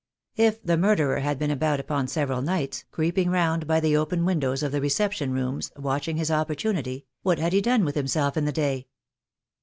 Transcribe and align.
If 0.35 0.63
the 0.63 0.77
murderer 0.79 1.19
had 1.19 1.37
been 1.37 1.51
about 1.51 1.79
upon 1.79 2.07
several 2.07 2.41
nights, 2.41 2.85
creeping 2.89 3.29
round 3.29 3.67
by 3.67 3.79
the 3.79 3.95
open 3.95 4.25
windows 4.25 4.63
of 4.63 4.71
the 4.71 4.81
reception 4.81 5.31
rooms, 5.31 5.71
watching 5.75 6.17
his 6.17 6.31
opportunity, 6.31 7.05
what 7.21 7.37
had 7.37 7.53
he 7.53 7.61
done 7.61 7.85
with 7.85 7.93
himself 7.93 8.35
in 8.35 8.45
the 8.45 8.51
day? 8.51 8.87